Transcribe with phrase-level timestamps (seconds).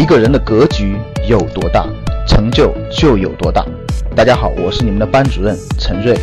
[0.00, 0.96] 一个人的格局
[1.28, 1.86] 有多大，
[2.26, 3.62] 成就就有多大。
[4.16, 6.18] 大家好，我是你们的班主任陈瑞，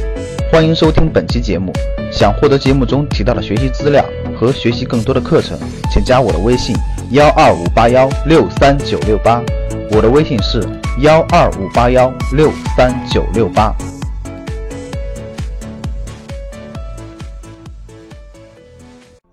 [0.52, 1.72] 欢迎收听本期节目。
[2.12, 4.04] 想获得节目中提到的学习资料
[4.36, 5.56] 和学习更多的课程，
[5.92, 6.76] 请加我的微信
[7.12, 9.44] 幺二五八幺六三九六八。
[9.92, 10.60] 我的微信是
[11.02, 13.72] 幺二五八幺六三九六八。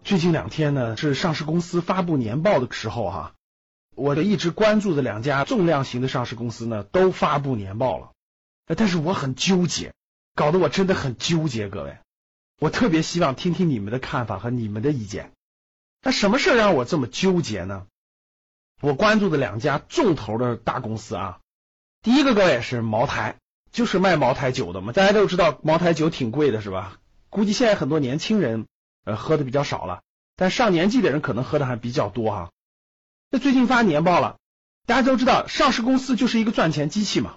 [0.05, 3.33] 最近两天呢，是上市公司发布年报的时候哈。
[3.97, 8.13] 我一直关注的两家重量型的上市公司呢，都发布年报了，
[8.77, 9.93] 但是我很纠结，
[10.35, 11.69] 搞得我真的很纠结。
[11.69, 11.99] 各位，
[12.59, 15.33] 我特别希望听听你们的看法和你们的意见。
[16.03, 17.87] 那什么事让我这么纠结呢？
[18.81, 21.39] 我关注的两家重头的大公司啊，
[22.03, 23.37] 第一个各位是茅台，
[23.73, 24.93] 就是卖茅台酒的嘛。
[24.93, 26.99] 大家都知道茅台酒挺贵的，是吧？
[27.31, 28.67] 估计现在很多年轻人
[29.05, 30.03] 呃喝的比较少了，
[30.37, 32.51] 但上年纪的人可能喝的还比较多哈。
[33.35, 34.37] 那最近发年报了，
[34.87, 37.35] 大家都知道，上市公司就是一个赚钱机器嘛。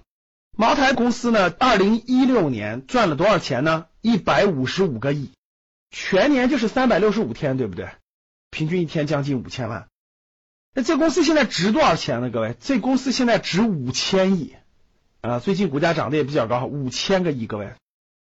[0.55, 3.87] 茅台公司呢，二零一六年赚了多少钱呢？
[4.01, 5.31] 一百五十五个亿，
[5.89, 7.89] 全年就是三百六十五天，对不对？
[8.51, 9.87] 平均一天将近五千万。
[10.75, 12.29] 那这公司现在值多少钱呢？
[12.29, 14.53] 各位，这公司现在值五千亿
[15.21, 15.39] 啊！
[15.39, 17.47] 最近股价涨得也比较高，五千个亿。
[17.47, 17.73] 各位，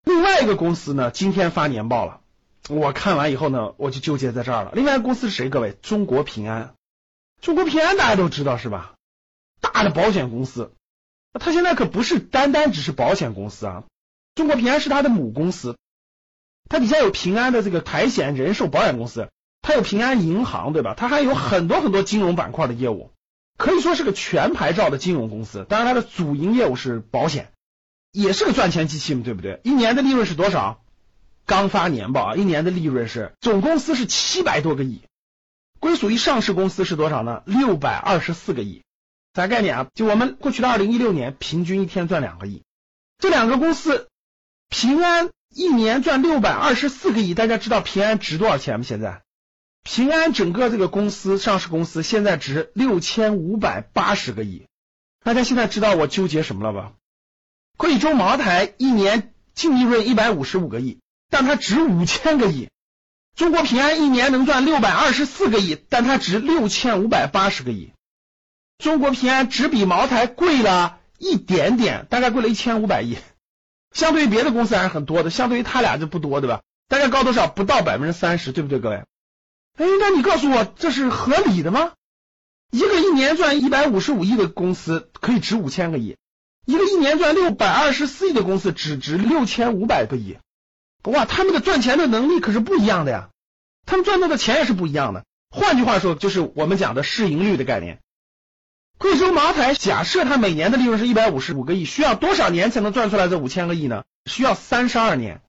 [0.04, 2.20] 另外一个公司呢，今天发年报了，
[2.68, 4.72] 我看完以后呢，我就纠结在这儿了。
[4.74, 5.48] 另外一个公司是谁？
[5.48, 6.74] 各位，中国平安。
[7.44, 8.94] 中国平安大家都知道是吧？
[9.60, 10.72] 大的保险公司，
[11.34, 13.84] 它现在可不是单单只是保险公司啊。
[14.34, 15.76] 中国平安是它的母公司，
[16.70, 19.28] 它底下有平安的这个财险、人寿保险公司，
[19.60, 20.94] 它有平安银行，对吧？
[20.96, 23.10] 它还有很多很多金融板块的业务，
[23.58, 25.66] 可以说是个全牌照的金融公司。
[25.68, 27.52] 当然，它的主营业务是保险，
[28.10, 29.60] 也是个赚钱机器嘛，对不对？
[29.64, 30.82] 一年的利润是多少？
[31.44, 35.02] 刚发年报啊，一年的利润是总公司是七百多个亿。
[35.84, 37.42] 归属于上市公司是多少呢？
[37.44, 38.84] 六百二十四个亿，
[39.34, 39.86] 啥概念啊？
[39.92, 42.62] 就我们过去的二零一六年，平均一天赚两个亿。
[43.18, 44.08] 这两个公司，
[44.70, 48.86] 平安一年赚六百二十四个亿，大家知道平安值多少钱吗？
[48.88, 49.24] 现在
[49.82, 54.66] 平安整个这个公司上市公司现在值六千五百八十个亿。
[55.22, 56.92] 大家现在知道我纠结什么了吧？
[57.76, 62.70] 贵州茅台一年净利润一百五十五个亿，但它值五千个亿。
[63.36, 67.92] 中国平安一年能赚六百二十四个亿，但它值六千五百八十个亿。
[68.78, 73.18] 中国平安只比茅台贵了一点点，大概贵了一千五百亿。
[73.92, 76.62] 相对于别的公司还是很多的，相对于他俩就不多，对吧？
[76.88, 77.48] 大概高多少？
[77.48, 78.96] 不到百分之三十，对不对，各位？
[79.76, 81.92] 哎，那你告诉我这是合理的吗？
[82.70, 86.16] 一个一年赚一百五十五亿的公司可以值五千个亿，
[86.66, 90.38] 一个一年赚六百二十四亿的公司只值六千五百个亿。
[91.04, 93.28] 哇，他们的赚钱的能力可是不一样的呀，
[93.86, 95.24] 他们赚到的钱也是不一样的。
[95.50, 98.00] 换句话说，就是我们讲的市盈率的概念。
[98.96, 104.04] 贵州茅台假设它每年的利润是一百五十五个亿，需要多少年才能赚出来这五千个亿呢？
[104.24, 105.42] 需要三十二年。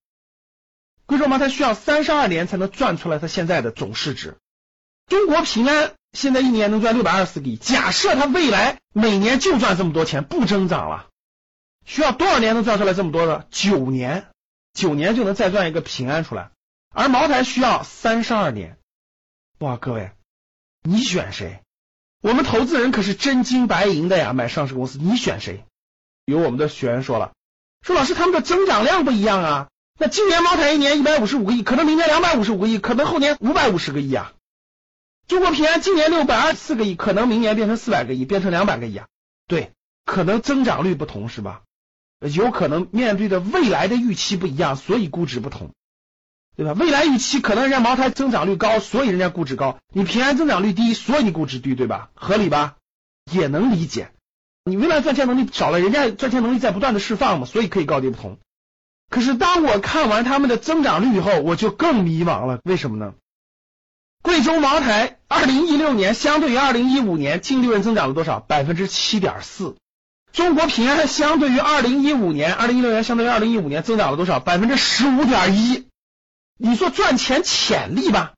[1.06, 4.38] 贵州茅台需要三十二年才能赚出来它现在的总市值。
[5.08, 11.08] 中国平安现在一年能赚六百二十四个亿，假设它未来每年就赚这么多钱，不增长了，
[11.86, 13.46] 需要多少年能赚出来这么多呢？
[13.52, 14.28] 九年。
[14.76, 16.52] 九年就能再赚一个平安出来，
[16.94, 18.78] 而茅台需要三十二年。
[19.60, 20.12] 哇，各位，
[20.84, 21.62] 你选谁？
[22.22, 25.64] 我们投资人可是真金白银的呀，买上市公司，你选谁？
[26.26, 27.32] 有我们的学员说了，
[27.82, 29.70] 说老师他们的增长量不一样啊。
[29.98, 34.34] 那今年茅台一年一百五十五个亿，可能明年两百五十五个亿，可能后年五百五十个亿啊。
[35.28, 39.08] 中国平安今年六百二十四个亿，可能明年变成四百个亿，变成两百个亿啊。
[39.48, 39.72] 对，
[40.04, 41.62] 可能增长率不同是吧？
[42.20, 45.72] 有可能面对的未来的预期不一样，所以估值不同，
[46.56, 46.74] 对吧？
[46.74, 52.10] 未来预期可能人家茅台增长率高，所以人家估值高；你平安增长率低，所以你估值低，对吧？
[52.16, 52.78] 合理吧？
[53.32, 54.12] 也能理解。
[54.64, 58.40] 你未来赚钱能力少了，人家赚钱能力在不断的释放嘛，所以可以高低不同。
[59.10, 62.60] 可是当我看完他们的增长率以后，我就更迷茫了。
[62.64, 63.14] 为什么呢？
[64.24, 68.40] 贵州茅台二零一六年相对于二零一五年净利润增长了多少？
[68.40, 69.76] 百分之七点四。
[70.36, 74.42] 中国平安相对于二零一五年、二零一六年相对于二零一五年增长了多少？
[74.42, 75.88] 百分之十五点一。
[76.58, 78.34] 你说赚钱潜力吧？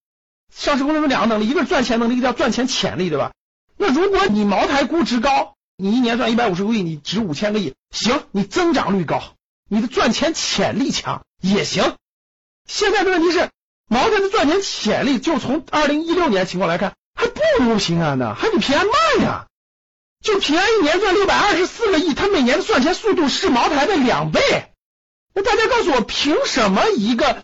[0.56, 3.32] 上市公司有两个能力，一个是赚钱能力，一个叫赚钱潜力，对吧？
[3.78, 9.34] 那如果你茅台估值高，你一年赚一百五十个亿，你值五千个亿，行，你增长率高，
[9.68, 11.96] 你的赚钱潜力强也行。
[12.68, 13.50] 现在的问题是，
[13.90, 19.48] 茅台的赚钱潜力就从二零一六年情况来看，还不如平安呢，还比平安慢呀。
[20.22, 24.42] 就平安一年赚六百二十四个亿，他每年的赚钱速度是茅台的两倍。
[25.34, 27.44] 那大家告诉我，凭什么一个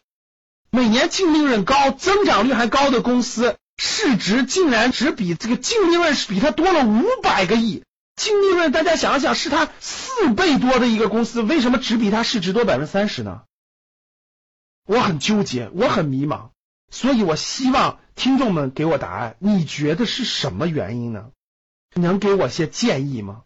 [0.71, 7.83] 每年净利润高、增长率还高的公司，市值竟然只比这个净利润是比它多了五百个亿，
[8.15, 13.41] 净利润大家想想是它四倍多的一个公司，为什么只比它市值多百分之三十呢？
[14.85, 16.49] 我很纠结，我很迷茫，
[16.91, 19.35] 所以我希望听众们给我答案。
[19.39, 21.29] 你觉得是什么原因呢？
[21.95, 23.43] 能给我些建议吗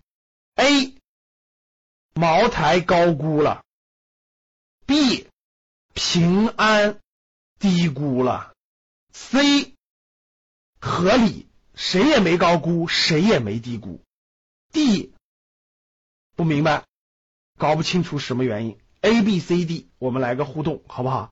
[0.56, 0.96] ？A.
[2.14, 3.64] 茅台高估了
[4.86, 5.28] ，B.
[5.94, 7.00] 平安
[7.60, 8.54] 低估了
[9.12, 9.74] ，C.
[10.80, 14.02] 合理，谁也没高估，谁也没低估
[14.72, 15.14] ，D.
[16.36, 16.86] 不明白，
[17.58, 18.80] 搞不清楚什么原因。
[19.02, 21.32] A、B、C、D，我们来个互动，好不好？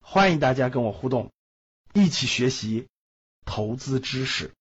[0.00, 1.30] 欢迎大家跟我互动，
[1.92, 2.88] 一起学习
[3.44, 4.54] 投资知识。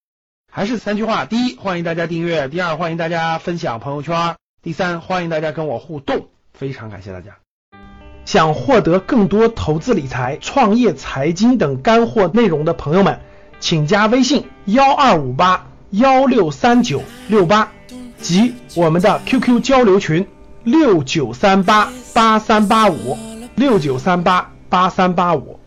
[0.57, 4.33] 还是三句话：第一，欢迎大家订阅；第二，欢迎大家分享朋友圈；
[4.63, 6.29] 第三，欢迎大家跟我互动。
[6.51, 7.37] 非常感谢大家！
[8.25, 13.19] 想获得更多投资理财、创业、财经等干货内容的朋友们，
[13.59, 17.71] 请加微信幺二五八幺六三九六八
[18.17, 20.27] 及我们的 QQ 交流群
[20.63, 23.15] 六九三八八三八五
[23.53, 25.59] 六九三八八三八五。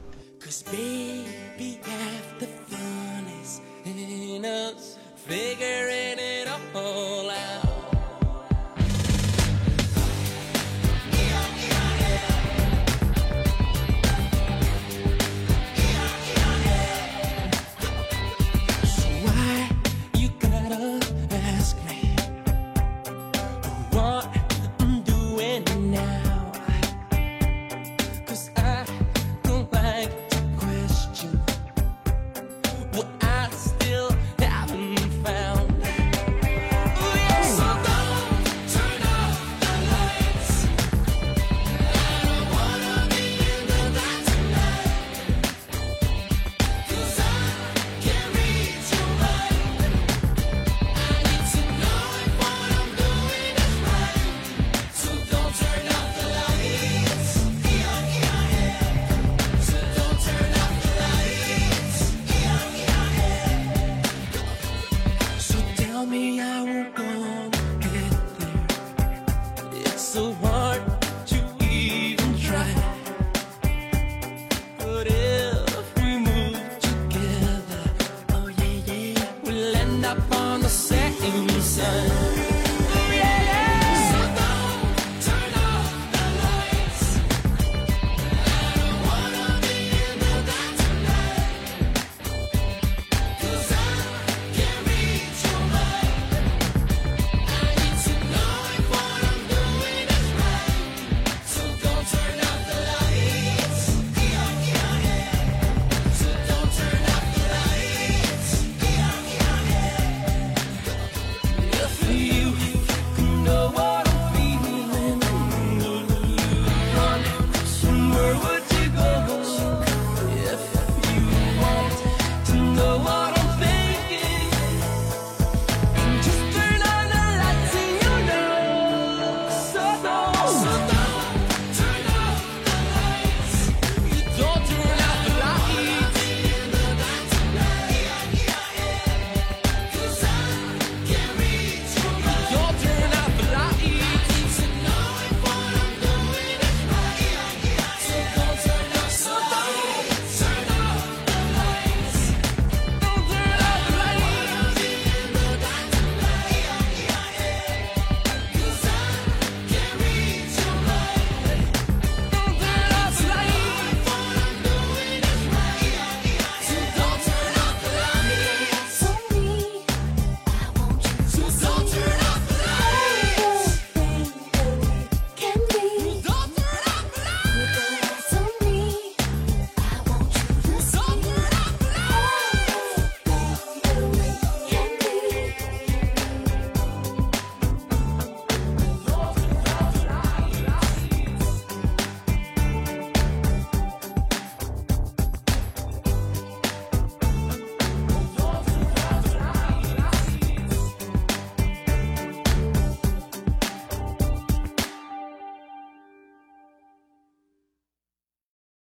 [66.01, 67.50] So tell me how we're